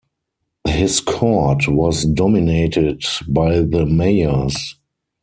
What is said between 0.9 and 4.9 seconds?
court was dominated by the mayors.